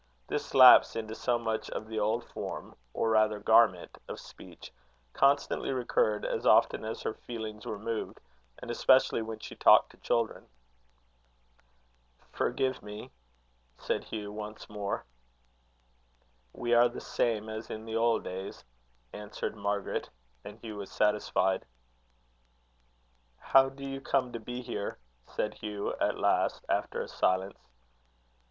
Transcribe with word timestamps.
This 0.27 0.55
lapse 0.55 0.95
into 0.95 1.13
so 1.13 1.37
much 1.37 1.69
of 1.69 1.85
the 1.85 1.99
old 1.99 2.23
form, 2.23 2.75
or 2.91 3.11
rather 3.11 3.37
garment, 3.37 3.99
of 4.07 4.19
speech, 4.19 4.71
constantly 5.13 5.71
recurred, 5.71 6.25
as 6.25 6.43
often 6.43 6.83
as 6.83 7.03
her 7.03 7.13
feelings 7.13 7.67
were 7.67 7.77
moved, 7.77 8.19
and 8.57 8.71
especially 8.71 9.21
when 9.21 9.37
she 9.37 9.55
talked 9.55 9.91
to 9.91 9.97
children. 9.97 10.47
"Forgive 12.31 12.81
me," 12.81 13.11
said 13.77 14.05
Hugh, 14.05 14.31
once 14.31 14.67
more. 14.67 15.05
"We 16.51 16.73
are 16.73 16.89
the 16.89 16.99
same 16.99 17.47
as 17.47 17.69
in 17.69 17.85
the 17.85 17.95
old 17.95 18.23
days," 18.23 18.65
answered 19.13 19.55
Margaret; 19.55 20.09
and 20.43 20.57
Hugh 20.57 20.77
was 20.77 20.89
satisfied. 20.91 21.63
"How 23.37 23.69
do 23.69 23.85
you 23.85 24.01
come 24.01 24.33
to 24.33 24.39
be 24.39 24.63
here?" 24.63 24.97
said 25.27 25.53
Hugh, 25.53 25.93
at 26.01 26.17
last, 26.17 26.65
after 26.67 27.01
a 27.03 27.07
silence. 27.07 27.59